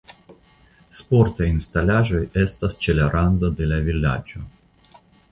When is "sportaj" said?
0.99-1.49